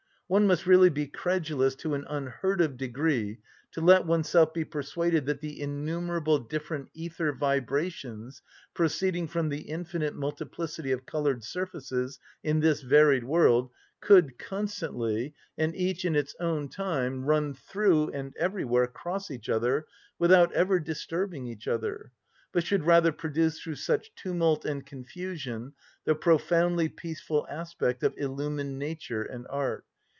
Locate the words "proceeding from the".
8.73-9.63